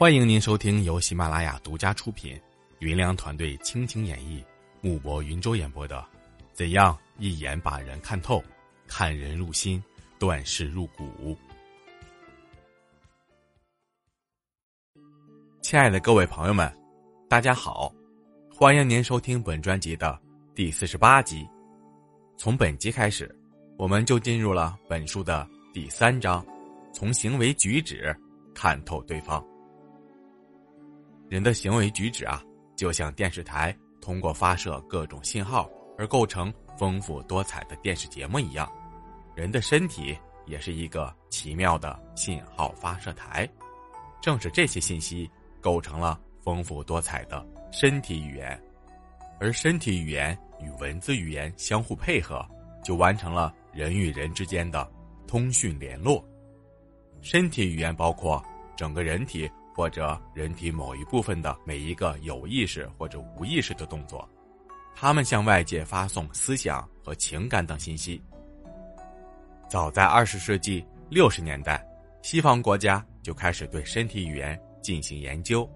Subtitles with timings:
[0.00, 2.40] 欢迎您收听由喜马拉雅独家出品、
[2.78, 4.42] 云良团队倾情演绎、
[4.80, 5.98] 木博云舟演播的
[6.54, 8.42] 《怎样一眼把人看透，
[8.86, 9.84] 看人入心，
[10.18, 11.04] 断事入骨》。
[15.60, 16.74] 亲爱的各位朋友们，
[17.28, 17.92] 大家好，
[18.50, 20.18] 欢迎您收听本专辑的
[20.54, 21.46] 第四十八集。
[22.38, 23.30] 从本集开始，
[23.76, 26.42] 我们就进入了本书的第三章，
[26.90, 28.16] 从行为举止
[28.54, 29.46] 看透对方。
[31.30, 32.42] 人的行为举止啊，
[32.74, 38.68] 就像电视台通过发射各种信号而构成丰富多彩的电视节目一样，
[39.36, 43.48] 人的身体也是一个奇妙的信号发射台。
[44.20, 45.30] 正是这些信息
[45.60, 48.60] 构成了丰富多彩的身体语言，
[49.38, 52.44] 而身体语言与文字语言相互配合，
[52.82, 54.90] 就完成了人与人之间的
[55.28, 56.28] 通讯联络。
[57.22, 58.44] 身体语言包括
[58.76, 59.48] 整个人体。
[59.74, 64.28] 或者人体某一部分的每一个有意识或者无意识的动作，
[64.94, 68.20] 他们向外界发送思想和情感等信息。
[69.68, 71.84] 早在二十世纪六十年代，
[72.22, 75.68] 西方国家就开始对身体语言进行研究，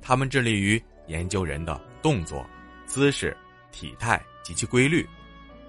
[0.00, 2.44] 他们致力于研究人的动作、
[2.86, 3.36] 姿势、
[3.70, 5.06] 体态及其规律。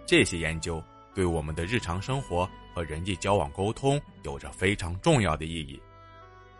[0.05, 0.81] 这些研究
[1.13, 5.79] 对我们的日常生活和人际交往沟通有着非常重要的意义。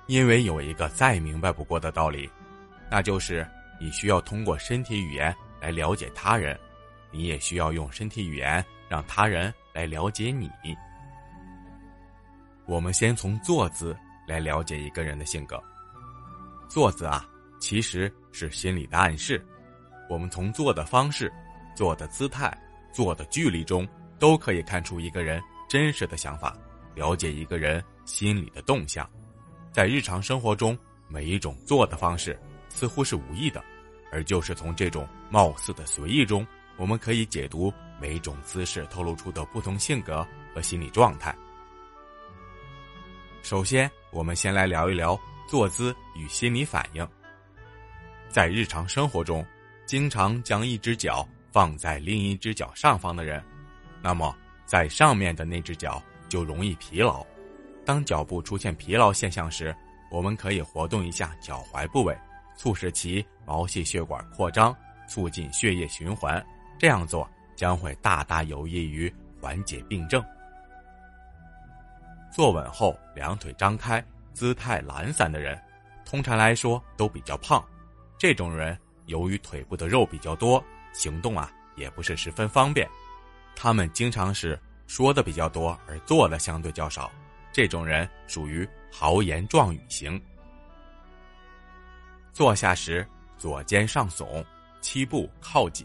[0.08, 2.30] 因为有一个再明白不过的道理，
[2.90, 3.46] 那就是
[3.80, 6.58] 你需要通过身体语言来了解他人，
[7.12, 10.50] 你也需要用身体语言让他人来了解你。
[12.66, 13.96] 我们先从坐姿
[14.28, 15.62] 来了解一个人的性格。
[16.70, 17.26] 坐姿啊，
[17.60, 19.46] 其实是心理的暗示。
[20.10, 21.32] 我们从坐的方式、
[21.76, 22.58] 坐的姿态、
[22.94, 23.88] 坐的距离中，
[24.20, 26.56] 都可以看出一个人真实的想法，
[26.96, 29.10] 了解一个人心里的动向。
[29.78, 30.76] 在日常生活中，
[31.08, 32.36] 每一种做的方式
[32.68, 33.64] 似乎是无意的，
[34.12, 36.44] 而就是从这种貌似的随意中，
[36.78, 41.38] 我们可以解读每种姿势透露出的不同性格和心理状态。
[43.44, 45.16] 首先，我们先来聊一聊
[45.48, 47.08] 坐姿与心理反应。
[48.30, 49.46] 在日常生活中，
[49.86, 53.46] 经常将一只脚放在另一只脚上方的人，
[54.02, 54.36] 那么
[54.66, 57.24] 在上面的那只脚就容易疲劳。
[57.88, 59.74] 当脚部出现疲劳现象时，
[60.12, 62.14] 我们可以活动一下脚踝部位，
[62.58, 64.76] 促使其毛细血管扩张，
[65.08, 66.46] 促进血液循环。
[66.78, 67.26] 这样做
[67.56, 70.22] 将会大大有益于缓解病症。
[72.30, 75.58] 坐稳后，两腿张开，姿态懒散的人，
[76.04, 77.66] 通常来说都比较胖。
[78.18, 80.62] 这种人由于腿部的肉比较多，
[80.92, 82.86] 行动啊也不是十分方便。
[83.56, 87.10] 他们经常是说的比较多，而做的相对较少。
[87.58, 90.22] 这种人属于豪言壮语型。
[92.32, 93.04] 坐下时，
[93.36, 94.46] 左肩上耸，
[94.80, 95.84] 膝部靠紧，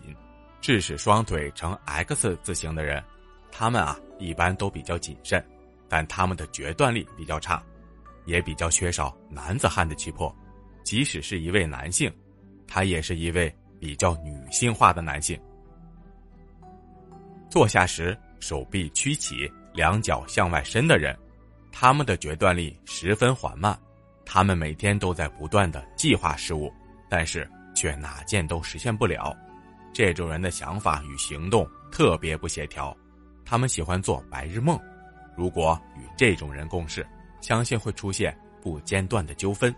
[0.61, 3.03] 致使双腿呈 X 字形的人，
[3.51, 5.43] 他们啊一般都比较谨慎，
[5.89, 7.65] 但他们的决断力比较差，
[8.27, 10.31] 也比较缺少男子汉的气魄。
[10.85, 12.13] 即使是一位男性，
[12.69, 13.51] 他也是一位
[13.81, 15.41] 比较女性化的男性。
[17.49, 21.19] 坐下时，手臂屈起，两脚向外伸的人。
[21.73, 23.77] 他们的决断力十分缓慢，
[24.25, 26.73] 他们每天都在不断的计划事物，
[27.09, 29.35] 但是却哪件都实现不了。
[29.93, 32.97] 这种人的想法与行动特别不协调，
[33.45, 34.79] 他们喜欢做白日梦。
[35.37, 37.07] 如果与这种人共事，
[37.41, 39.75] 相信会出现不间断的纠纷。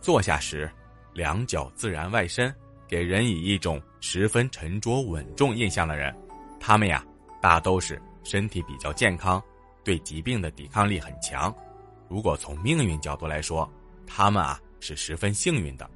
[0.00, 0.70] 坐下时，
[1.12, 2.54] 两脚自然外伸，
[2.88, 6.14] 给人以一种十分沉着稳重印象的人，
[6.58, 7.04] 他们呀，
[7.40, 9.42] 大都是身体比较健康。
[9.84, 11.54] 对疾病的抵抗力很强，
[12.08, 13.70] 如果从命运角度来说，
[14.06, 15.88] 他们啊是十分幸运的。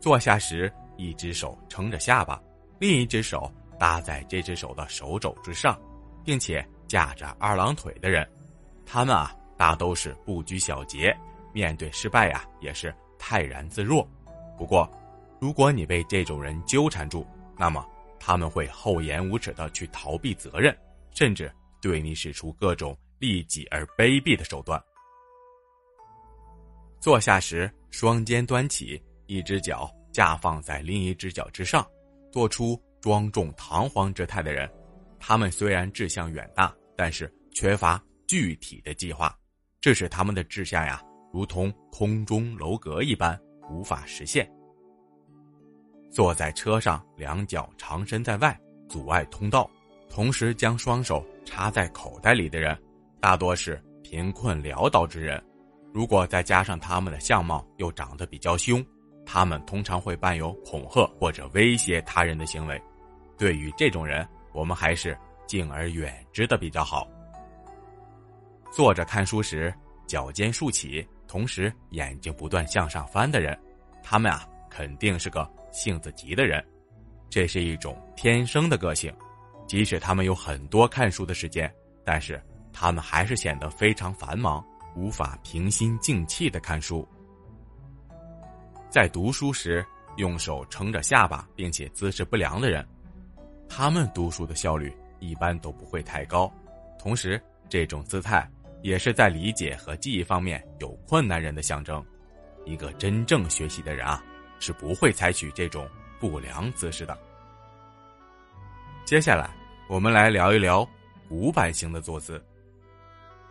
[0.00, 2.40] 坐下时，一只手撑着下巴，
[2.78, 5.78] 另一只手搭在这只手的手肘之上，
[6.24, 8.28] 并且架着二郎腿的人，
[8.84, 11.16] 他们啊大都是不拘小节，
[11.52, 14.08] 面对失败呀也是泰然自若。
[14.56, 14.88] 不过，
[15.40, 17.26] 如果你被这种人纠缠住，
[17.58, 17.84] 那么
[18.20, 20.76] 他们会厚颜无耻的去逃避责任，
[21.10, 21.50] 甚至。
[21.86, 24.82] 对你使出各种利己而卑鄙的手段。
[26.98, 31.88] 坐下时，双肩端起，一只脚架放在另一只脚之上，
[32.32, 34.68] 做出庄重堂皇之态的人，
[35.20, 39.32] 他们虽然志向远大，但是缺乏具体的计划，
[39.80, 41.00] 这使他们的志向呀，
[41.32, 43.40] 如同空中楼阁一般，
[43.70, 44.50] 无法实现。
[46.10, 49.70] 坐在车上，两脚长伸在外，阻碍通道。
[50.08, 52.78] 同时将双手插在口袋里的人，
[53.20, 55.42] 大多是贫困潦倒之人。
[55.94, 58.84] 如果再加上他们的相貌又长得比较凶，
[59.24, 62.78] 他们通常会伴有恐吓或者威胁他人的行为。
[63.38, 65.16] 对于这种人，我们还是
[65.46, 67.08] 敬而远之的比较好。
[68.70, 69.72] 坐着看书时，
[70.06, 73.58] 脚尖竖起，同时眼睛不断向上翻的人，
[74.02, 76.62] 他们啊，肯定是个性子急的人。
[77.30, 79.12] 这是一种天生的个性，
[79.66, 81.72] 即使他们有很多看书的时间，
[82.04, 82.40] 但是
[82.72, 84.64] 他们还是显得非常繁忙，
[84.94, 87.06] 无法平心静气的看书。
[88.88, 89.84] 在读书时
[90.16, 92.86] 用手撑着下巴，并且姿势不良的人，
[93.68, 96.50] 他们读书的效率一般都不会太高。
[96.98, 98.48] 同时，这种姿态
[98.82, 102.04] 也是在理解和记忆方面有困难人的象征。
[102.64, 104.24] 一个真正学习的人啊，
[104.58, 107.16] 是不会采取这种不良姿势的。
[109.06, 109.48] 接下来，
[109.86, 110.84] 我们来聊一聊
[111.28, 112.44] 古板型的坐姿。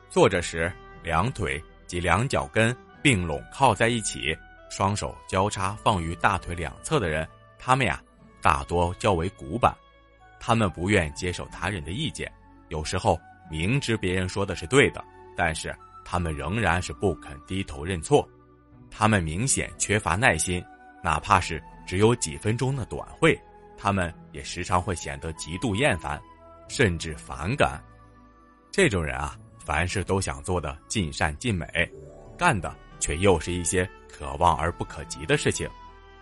[0.10, 0.70] 坐着时，
[1.02, 4.38] 两腿及两脚跟并拢靠在一起。
[4.70, 7.26] 双手交叉放于大腿两侧的人，
[7.58, 8.04] 他们呀
[8.42, 9.74] 大多较为古板，
[10.42, 12.30] 他们不愿接受他人的意见，
[12.68, 13.18] 有时候
[13.50, 15.02] 明知别人说的是对的，
[15.38, 15.74] 但是
[16.04, 18.28] 他们仍然是不肯低头认错。
[18.92, 20.62] 他们明显缺乏耐心，
[21.02, 23.40] 哪怕是只有几分钟的短会，
[23.78, 26.22] 他们也时常会显得极度厌烦，
[26.68, 27.82] 甚至反感。
[28.72, 31.66] 这种人啊，凡事都想做的尽善尽美，
[32.38, 33.90] 干的却又是一些。
[34.18, 35.70] 可望而不可及的事情，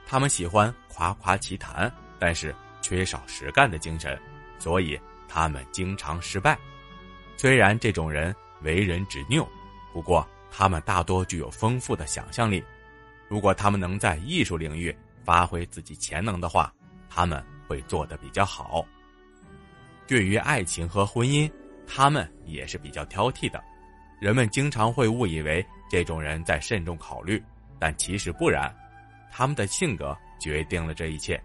[0.04, 4.20] 他们喜欢夸夸其谈，但是缺少实干的精神，
[4.58, 6.58] 所以他们经常失败。
[7.38, 9.48] 虽然这种人为人执拗，
[9.94, 12.64] 不过他们大多具有丰富的想象力。
[13.28, 16.74] 如果他们能在艺术领域发挥自己潜能的话，
[17.14, 18.84] 他们会做的比较好。
[20.08, 21.52] 对于爱情和婚姻，
[21.86, 23.64] 他们也是比较挑剔的。
[24.20, 27.42] 人们经常会误以为这种人在慎重考虑。
[27.78, 28.74] 但其实不然，
[29.30, 31.42] 他们的性格决定了这一切。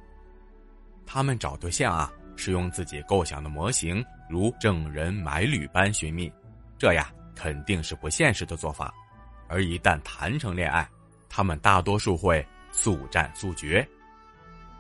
[1.05, 6.33] 他们找对象啊，是用自己构想的模型，如郑人买履般寻觅，
[6.79, 8.95] 这呀肯定是不现实的做法。
[9.49, 10.89] 而一旦谈成恋爱，
[11.29, 13.87] 他们大多数会速战速决，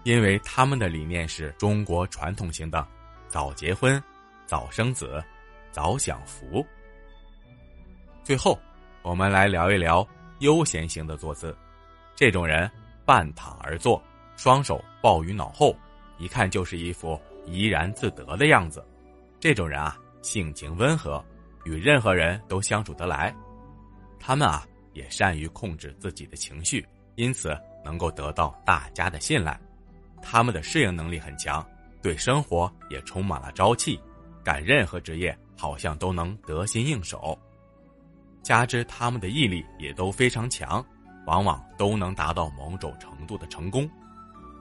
[0.08, 2.88] 因为他们的理念是中国传统型的：
[3.28, 4.02] 早结婚、
[4.46, 5.22] 早生子、
[5.70, 6.66] 早享福。
[8.24, 8.58] 最后，
[9.02, 10.06] 我们来聊一聊。
[10.38, 11.54] 悠闲型的坐姿，
[12.14, 12.70] 这种人
[13.04, 14.02] 半躺而坐，
[14.34, 15.76] 双手抱于脑后，
[16.16, 18.82] 一看就是一副怡然自得的样子。
[19.38, 21.22] 这种人啊，性情温和，
[21.64, 23.34] 与任何人都相处得来。
[24.18, 29.60] 他们啊，也善于控制自己的情绪，因此能够得到大家的信赖。
[30.30, 31.66] 他们的适应能力很强，
[32.02, 33.98] 对生活也充满了朝气，
[34.44, 37.36] 干任何职业好像都能得心应手。
[38.42, 40.84] 加之他们的毅力也都非常强，
[41.26, 43.88] 往往都能达到某种程度的成功。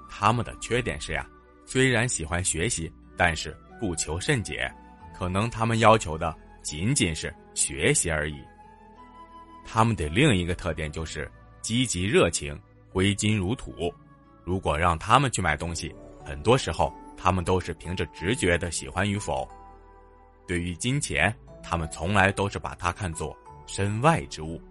[0.10, 1.28] 他们的缺点是呀，
[1.66, 4.74] 虽然喜欢学习，但是不求甚解，
[5.14, 8.42] 可能他们要求的仅仅是学习而已。
[9.66, 11.30] 他们的另一个特点就是
[11.62, 12.58] 积极热情，
[12.90, 13.94] 挥金如土。
[14.48, 19.46] 如果让他们去买东西，很多时候他们都是凭着直觉的喜欢与否。
[20.48, 23.38] 对于金钱，他们从来都是把它看作。
[23.66, 24.62] 身外之物。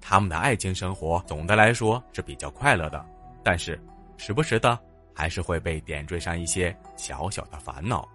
[0.00, 3.04] 他们的爱情生活总的来说是比较快乐的，
[3.42, 3.78] 但是
[4.16, 4.78] 时不时的
[5.14, 8.08] 还是会被点缀上一些小小的烦恼。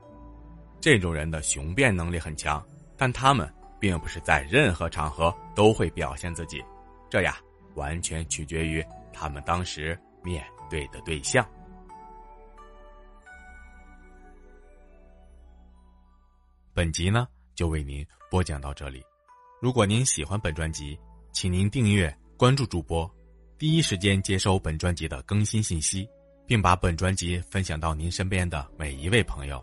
[0.82, 2.66] 这种人的雄辩能力很强，
[2.98, 3.48] 但他们
[3.80, 6.66] 并不是在任何场合都会表现自己，
[7.08, 7.38] 这呀
[7.76, 11.48] 完全取决于他们当时面对的对象。
[16.74, 19.04] 本集呢就为您播讲到这里。
[19.62, 20.98] 如果您喜欢本专辑，
[21.34, 23.10] 请您订阅关注主播，
[23.58, 26.08] 第一时间接收本专辑的更新信息，
[26.48, 29.62] 并把本专辑分享到您身边的每一位朋友。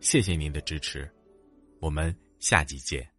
[0.00, 1.08] 谢谢您的支持，
[1.80, 3.17] 我们下集见。